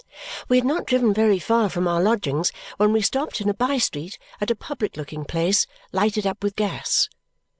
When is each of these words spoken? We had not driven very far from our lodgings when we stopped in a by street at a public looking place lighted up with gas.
We 0.49 0.57
had 0.57 0.65
not 0.65 0.87
driven 0.87 1.13
very 1.13 1.37
far 1.37 1.69
from 1.69 1.87
our 1.87 2.01
lodgings 2.01 2.51
when 2.77 2.91
we 2.91 3.03
stopped 3.03 3.39
in 3.39 3.49
a 3.49 3.53
by 3.53 3.77
street 3.77 4.17
at 4.41 4.49
a 4.49 4.55
public 4.55 4.97
looking 4.97 5.25
place 5.25 5.67
lighted 5.91 6.25
up 6.25 6.41
with 6.43 6.55
gas. 6.55 7.07